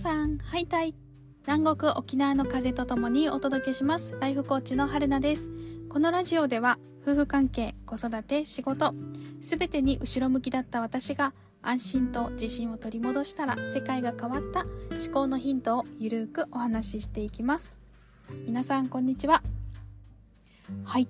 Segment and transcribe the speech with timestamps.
[0.00, 0.94] さん、ハイタイ
[1.46, 4.16] 南国沖縄の風とともにお届けします。
[4.18, 5.50] ライフコーチの春菜です。
[5.90, 8.94] このラジオでは、夫婦関係、子育て、仕事、
[9.42, 17.76] すべてに後ろ向きだった私が、安心と自信を取り戻したら世界が変わった思考のヒントをゆるーくお話ししていきます。
[18.46, 19.42] 皆さん、こんにちは。
[20.82, 21.08] はい。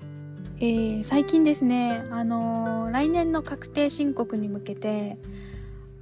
[0.59, 5.17] えー、最近ですね、あのー、来年の確定申告に向けて、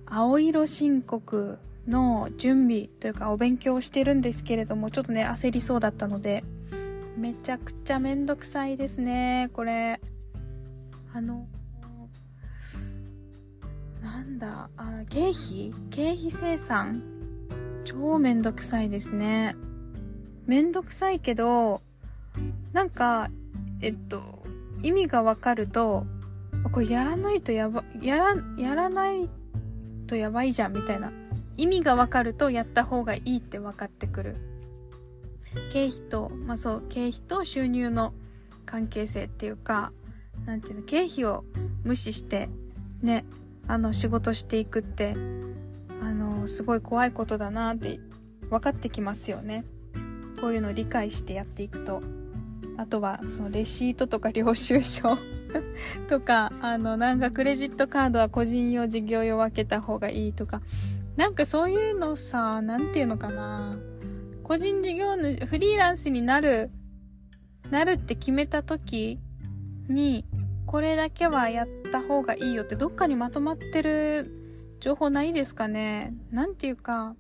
[0.07, 1.59] 青色申告
[1.89, 6.45] の準備というかお勉強をしてるんですけれども、ちょっとね、焦りそうだったので、
[7.17, 10.01] めちゃくちゃめんどくさいですね、これ。
[11.13, 11.47] あの、
[14.03, 15.73] なんだ、あ、経費？
[15.91, 17.03] 経費生産？
[17.85, 19.57] 超めんどくさいですね。
[20.47, 21.81] めんどくさいけど、
[22.73, 23.31] なんか、
[23.81, 24.47] えっと、
[24.83, 26.07] 意味がわかると、
[26.71, 29.29] これやらないとやば、やら、やらない
[30.07, 31.13] とやばいじゃんみたいな
[31.59, 34.37] 意味がわかるとやった方がいいって分かってくる。
[35.73, 38.15] 経費とまあそう経費と収入の
[38.65, 39.93] 関係性っていうか
[40.45, 41.45] なんていうの経費を
[41.85, 42.49] 無視して
[43.03, 43.25] ね
[43.67, 45.15] あの仕事していくって
[46.01, 47.99] あのすごい怖いことだなって
[48.51, 49.65] 分かってきますよね。
[50.41, 52.03] こういうのを理解してやっていくと。
[52.79, 55.19] あとはそのレシートとか領収書
[56.09, 60.63] とかあのなんかクレジットカードは個人用事業用分けた方がいいとか
[61.19, 63.77] なんかそういうのさ、なんていうのかな。
[64.45, 66.71] 個人事業主、フリーランスになる、
[67.71, 69.19] なるって決めた時
[69.89, 70.25] に、
[70.65, 74.31] これだけはやった方がいいよってどっかにまとまってる
[74.79, 77.17] 情報ないですかねなんていうか、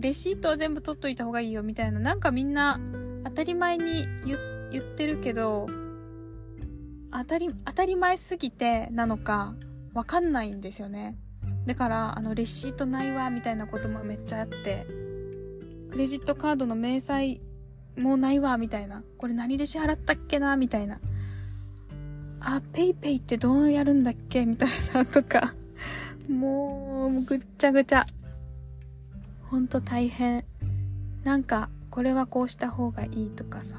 [0.00, 2.80] レシートは全部取っといた方がいいよみたいな、なんかみんな
[3.22, 5.66] 当たり前に言ってるけど、
[7.12, 9.54] 当たり、当たり前すぎてなのか、
[9.94, 11.16] わかんないんですよね。
[11.66, 14.86] だからあのレシートないわみたいなこともめっちゃあって
[15.90, 17.40] クレジットカードの明細
[17.98, 21.00] もないわみたいなこれ何で支払ったっけなみたいな。
[22.40, 25.54] あペイペイってどうやるんだっけみたいなとか
[26.28, 28.06] もうぐっちゃぐちゃ。
[29.50, 30.44] ほんと大変。
[31.24, 33.74] なんかこれはこうした方がいいとかさ。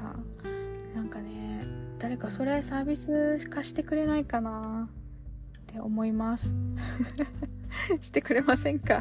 [0.94, 1.66] なんかね
[1.98, 6.54] 誰かそれサービス化してくれないかなって思います。
[8.00, 9.00] してくれませんか？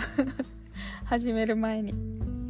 [1.05, 1.93] 始める前に。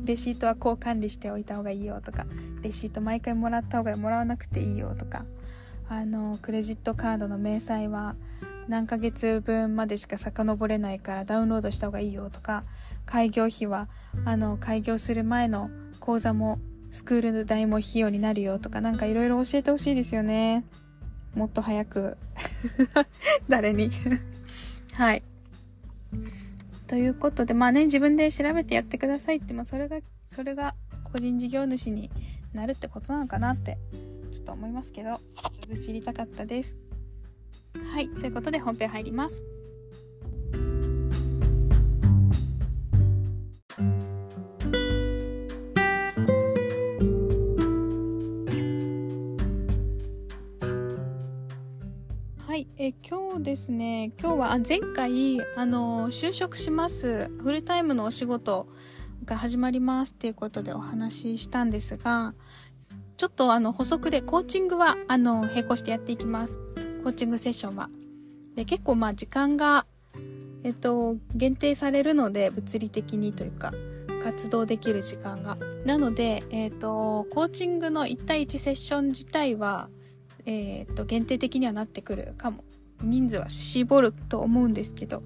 [0.06, 2.26] レシートはこう管理しておいた方がいいよとか、
[2.62, 5.26] レシート毎回もらった方がもらわなくていいよとか、
[5.90, 8.16] あの、クレジットカードの明細は
[8.70, 12.64] 何ヶ月分までしか遡れないからダウンロードした方がいいよとか、
[13.06, 13.90] 開業費は、
[14.24, 15.70] あの、開業する前の
[16.00, 20.64] 講座もスクール代も費用になるよとか、なんかいろいろ教えてほしいですよね。
[21.36, 22.18] もっと早く。
[23.50, 23.92] 誰に？
[24.94, 25.24] はい。
[26.88, 32.10] ということで、まあね、自分で調べてやってくださいって、まあそれが、それが個人事業主に
[32.54, 33.78] なるってことなのかなって、
[34.32, 35.20] ちょっと思いますけど、
[35.70, 36.78] 愚痴りたかったです。
[37.94, 39.44] はい、ということで本編入ります。
[52.88, 57.28] え今日ですね、今日は、あ前回、あの、就職します。
[57.44, 58.66] フルタイムのお仕事
[59.26, 62.34] が始まりますっていうことでお話ししたんですが、
[63.18, 66.60] ちょっとあの、補足で、コーチングは、あの、並行してやっていきます。
[67.04, 67.90] コーチングセッションは。
[68.56, 69.86] で、結構まあ、時間が、
[70.64, 73.74] えっと、限定されるので、物理的にというか、
[74.24, 75.58] 活動できる時間が。
[75.84, 79.90] なので、えっと、コーチングの1対1セッション自体は、
[80.46, 82.64] えっと、限定的にはなってくるかも
[83.02, 85.24] 人数は絞ると思うんですけど、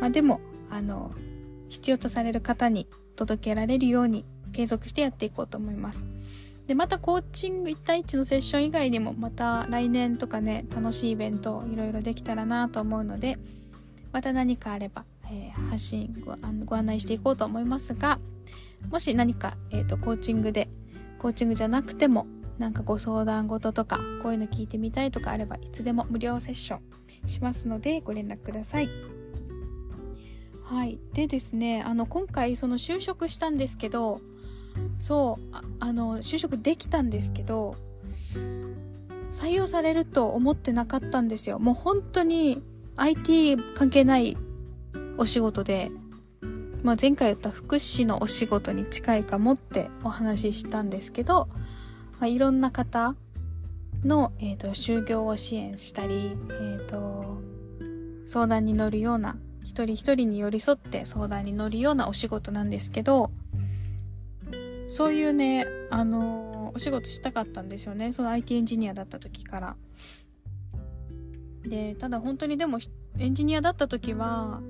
[0.00, 1.12] まあでも、あの、
[1.68, 2.86] 必要とされる方に
[3.16, 6.04] 届けられるように継続してやっていこうと思います。
[6.66, 13.38] で、またコーチング1対1のセッション以外にも、また来年とかね、楽しいイベントいろいろできたらなと思うので、
[14.12, 18.18] また何かあれば、えー、発信ごご案内していこうと思いますが、
[18.90, 20.68] もし何か、えっ、ー、と、コーチングで、
[21.18, 22.26] コーチングじゃなくても、
[22.58, 26.80] なんかご相談事とか、こういうの聞いてみたいとかあれば、いつでも無料セッション
[27.26, 28.88] しますのでご連絡ください。
[30.64, 31.00] はい。
[31.14, 34.20] でですね、あの、今回その就職したんですけど、
[35.00, 37.74] そうあ、あの、就職できたんですけど、
[39.32, 41.58] 採用されると思ってなかったんですよ。
[41.58, 42.62] もう本当に
[42.96, 44.36] IT 関係ない
[45.18, 45.90] お仕事で、
[46.82, 51.48] まあ、前回言った福祉のお仕事に近いかもってお話ししたんですけど、
[52.20, 53.16] まあ、いろんな方
[54.04, 57.42] の、えーと、就業を支援したり、えーと、
[58.26, 63.30] 相談に乗るような一人一人に寄り添って相談に乗るようなお仕事なんですけど
[64.90, 68.12] そういうね、あの、お仕事したかったんですよね。
[68.12, 69.76] その IT エンジニアだった時から。
[71.62, 72.80] で、ただ本当にでも、
[73.16, 74.60] エンジニアだった時は、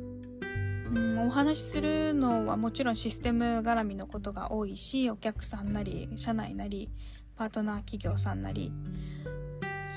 [0.92, 6.90] うん、お話しするのはもちろんシステム絡みのことが多いし、お客さんなり、社内なり、
[7.36, 8.70] パートナー企業さんなり、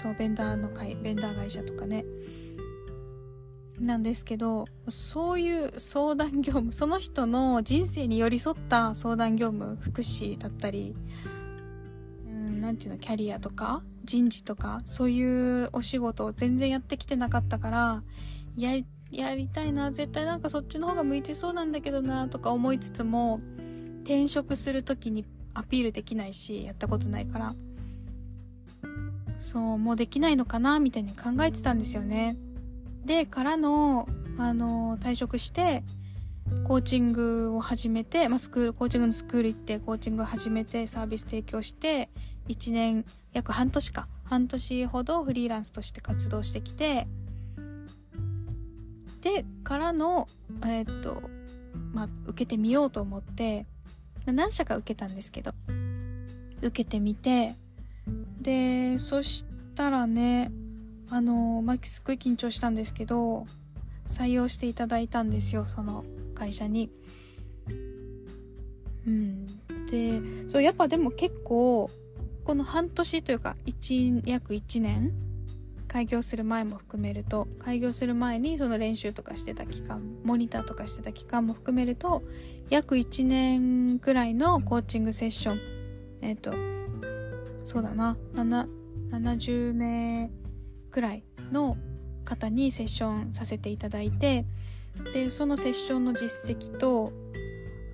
[0.03, 2.03] そう、ベンダーの会、ベンダー会社とかね。
[3.79, 10.93] なんですけど、そういう相談業務、その人の人生に寄り添った相談業務、福祉だったり、
[12.27, 18.03] うん、なんていうの、キャリアとか、人事とか、そういうお仕事を全然やってきてなかったから、
[18.57, 18.71] や、
[19.09, 23.39] やりたいな、絶対なんかそっちの方が向いてそうなんだけどな、とか思いつつも、
[24.01, 27.55] 転職する時にアピールできないし、やったことないから。
[29.43, 32.37] そう、もうできないのかな、みたいに考えてたんですよね。
[33.03, 34.07] で、からの、
[34.37, 35.83] あの、退職して、
[36.63, 42.09] コーチングを始めて、まあ、スクール、コーチングのスクール行って、コーチングを始めて、サービス提供して、
[42.47, 44.07] 1年、約半年か。
[44.23, 47.05] 半年ほどフリーランスとして活動してきて、
[49.21, 50.29] で、からの、
[50.63, 51.21] えー、っと、
[51.91, 53.65] まあ、受けてみようと思って、
[54.25, 55.51] 何社か受けたんですけど、
[56.61, 57.55] 受けてみて、
[58.41, 59.45] で、そし
[59.75, 60.51] たらね、
[61.09, 63.45] あの、まあ、すっごい緊張したんですけど、
[64.07, 66.03] 採用していただいたんですよ、その
[66.35, 66.89] 会社に。
[69.07, 69.45] うん。
[69.87, 71.89] で、そう、やっぱでも結構、
[72.43, 75.13] この半年というか、一、約1年
[75.87, 82.23] 開業する前も含めると、開業する前にその練習とかしてた期間、モニターとかしてた期間も含めると、
[82.69, 85.59] 約1年くらいのコーチングセッション、
[86.21, 86.51] えっ、ー、と、
[87.63, 88.67] そうだな、7、
[89.11, 90.29] 70名
[90.91, 91.77] くらいの
[92.25, 94.45] 方にセッションさせていただいて
[95.13, 97.11] でそのセッションの実績と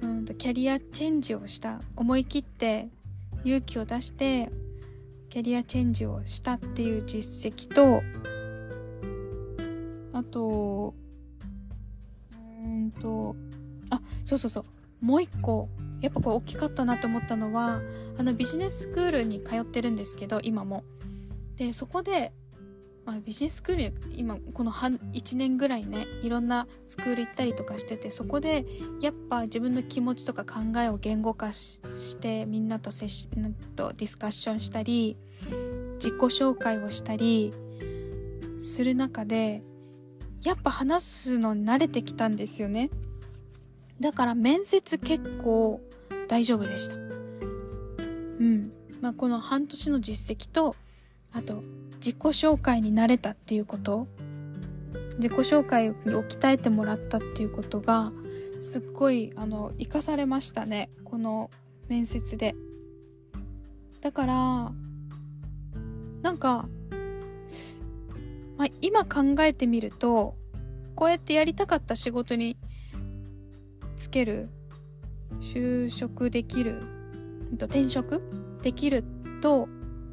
[0.02, 2.90] うんとキャリアチェンジをした思い切って
[3.44, 4.52] 勇気を出して
[5.30, 8.02] キャリアチェンジをしたっていう実績と
[10.14, 10.94] あと
[12.64, 13.36] うんと
[13.90, 14.66] あそうそうそう。
[15.02, 15.70] もう一個
[16.02, 17.82] やっぱこれ大きかったなと思ったのは
[18.18, 20.84] あのビジネススクールに通ってるんですけど今も。
[21.56, 22.32] でそこで
[23.10, 28.68] まあ、ビジネススクール今この半1年ぐらいねいろんなスクール行ったりとかしててそこで
[29.02, 33.28] やっぱ自分の気持ちとか考えを言語化してみんなとセッシ
[33.76, 35.18] とディスカッションしたり
[35.96, 37.52] 自己紹介をしたり
[38.60, 39.64] する中で
[40.44, 42.92] やっぱ話すのに慣れてきたんですよね。
[44.00, 45.82] だから面接結構
[46.30, 46.96] 大丈夫でした。
[46.96, 47.00] う
[48.44, 48.72] ん。
[49.02, 50.76] まあこの半年の実績と
[51.34, 51.64] あと
[51.96, 54.08] 自己紹介になれたっていうこと。
[55.20, 58.14] 自己紹介を鍛えてもらったっていうことが
[58.62, 60.90] すっごいあの生かされましたね。
[61.04, 61.52] この
[61.90, 62.56] 面接で。
[64.00, 64.72] だから
[66.22, 66.70] なんか、
[68.58, 70.36] まあ、今考えてみると
[70.96, 72.56] こうやってやりたかった仕事に
[73.98, 74.50] つける
[75.42, 76.82] 就職できる
[77.54, 78.22] 転職
[78.62, 79.04] できる
[79.42, 79.68] と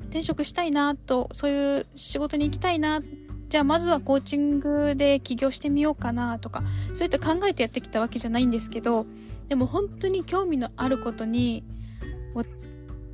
[0.06, 3.00] 転職したいなと、そういう仕事に行きたいな、
[3.48, 6.62] じゃあまずはコーチングで起業してみようかなとか、
[6.94, 9.06] そういった考えてやってきたわけじゃないんですけど、
[9.48, 11.64] でも本当に興味のあることに、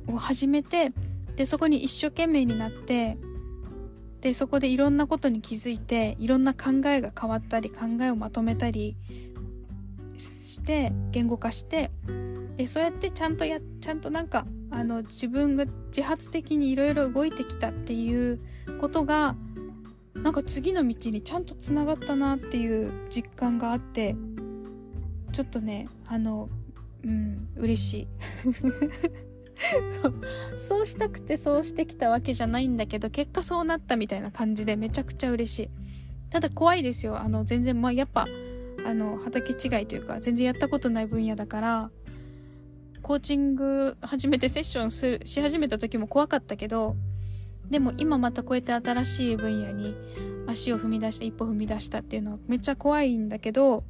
[0.07, 0.91] を始めて、
[1.35, 3.17] で、そこに一生懸命になって、
[4.21, 8.95] で、そこでいろんなことに気づいて、いろんな考えが変わったり、考えをまとめたり
[10.17, 11.91] して、言語化して、
[12.57, 18.39] で、そうやってちゃんとや、ちゃんとなんか、あの自分が自発的にいろいろ動いてきたっていう
[18.81, 19.35] ことが
[20.15, 24.15] なんか次の道にちゃんとつながったなっていう実感があって
[25.31, 26.49] ちょっとねあの
[27.03, 28.07] うん嬉しい。
[30.57, 35.69] そうしたくてそうしてきたわけじゃないんだけど結果そうなったみたいな感じでめちゃくちゃ嬉しい。
[36.29, 37.19] ただ怖いですよ。
[37.19, 38.27] あの全然まあやっぱ
[38.85, 41.91] あの畑違いというか全然やったことない分野だから
[43.03, 46.95] コーチング始めてセッションする、し始めた時も怖かったけど、
[47.69, 49.93] でも今またこうやって新しい分野に
[50.47, 53.83] 足を踏み出して一歩踏み出したっていうのはめっちゃ怖いんだけど、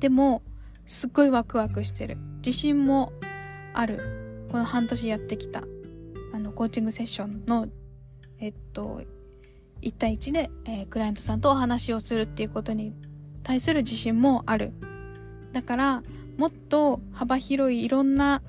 [0.00, 0.42] でも、
[0.84, 2.18] すっごいワクワクしてる。
[2.44, 3.12] 自信も
[3.72, 4.46] ある。
[4.50, 5.64] この半年やってきた、
[6.34, 7.68] あの、コーチングセッションの、
[8.38, 9.00] えっと、
[9.80, 12.94] 1対1で、えー、クライアントさんとお話をするっていうことに
[13.42, 14.72] 対する自信もある。
[15.52, 16.02] だから、
[16.36, 18.42] もっと幅広いいろんな、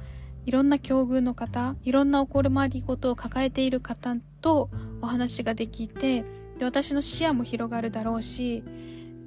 [0.45, 4.69] いろんな境遇の方、いろんなお困りごとを抱えている方と
[5.01, 6.24] お話ができて、
[6.57, 8.63] で、私の視野も広がるだろうし、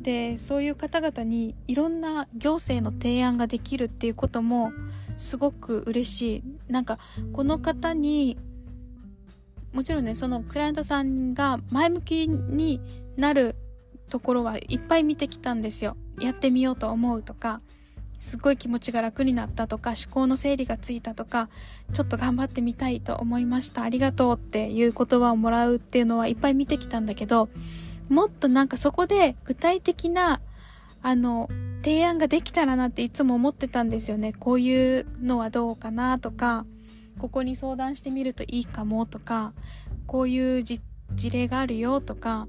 [0.01, 4.73] で、そういう方々にいろんな行政の提案ができるっていうことも、
[5.17, 6.73] すごく嬉しい。
[6.73, 6.99] なんか、
[7.33, 8.39] この方に、
[9.73, 12.81] もちろんね、そのクライアントさんが前向きに
[13.17, 13.54] なる
[14.15, 15.97] ところはいっぱい見てきたんですよ。
[16.21, 17.61] やってみようと思うとか、
[18.21, 21.49] すっごい気持ちが楽になったとか、思考の整理がついたとか、
[21.93, 23.83] ちょっと頑張ってみたいと思いました。
[23.83, 27.49] ありがとうっていう言葉をもらうっていうのはいっぱい見てきたんだけど、
[28.09, 30.41] もっとなんかそこで具体的な、
[31.03, 31.51] あの、
[31.83, 34.33] 提案ができたらなっていつも思ってたんですよね。
[34.33, 36.67] こういうのはどうかなとか、
[37.19, 39.55] ここに相談してみるといいかもとか、
[40.07, 40.81] こういう事
[41.33, 42.47] 例があるよとか、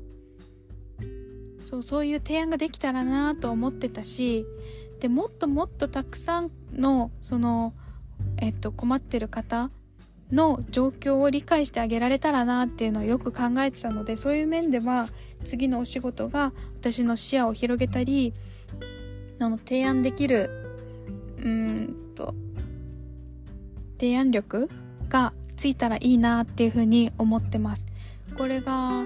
[1.66, 4.46] そう、そういう提案ができたらなと思ってたし、
[5.00, 7.74] で、もっともっとたくさんの、その、
[8.38, 9.72] えっと、困ってる方
[10.32, 15.10] の状況を理解してあげられたらなっていうのをよく考えてたので、そういう面では、
[15.44, 18.36] 次のお仕事が私の視野を広げたり、
[19.40, 20.52] あの、提案できる、
[21.40, 22.36] うーんと、
[24.00, 24.70] 提案力
[25.10, 27.88] がついたらいいなっていうふうに思ってます。
[28.38, 29.04] これが、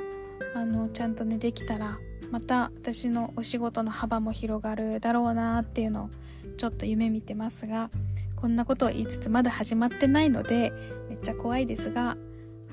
[0.55, 1.97] あの、ちゃんとね、できたら、
[2.31, 6.09] また私のお仕事の幅も広がるだろうなっていうのを
[6.57, 7.89] ちょっと夢見てますが
[8.35, 10.71] こんなことを言いつつまだ始まってないので
[11.09, 12.17] めっちゃ怖いですが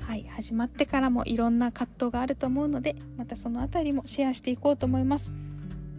[0.07, 5.33] はい始まってからもいろんな葛藤があると思うのでまたそのあたりもシェアしていこうと思います。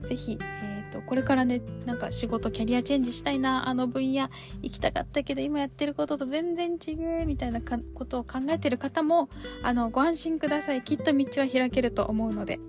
[0.07, 4.31] 是非、えーと、これからねなんか仕事キャリアチェンジしたいなあの分野
[4.63, 9.29] 行きたかったけど今やってることと全然違うみたいなことを考えてる方も
[9.63, 10.83] あのご安心ください。
[10.83, 12.61] きっと道は開けると思うので。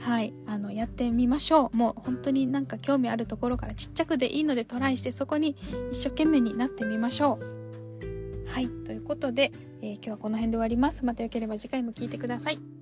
[0.00, 1.76] はい、あの、やってみましょう。
[1.76, 5.56] もう本当になんか興味あるところからちっちゃくでいいのでトライしてそこに
[5.92, 8.48] 一生懸命になってみましょう。
[8.48, 11.04] はい、ということで、えー、今日はこの辺で終わります。
[11.04, 12.79] またよければ次回も聴いてください。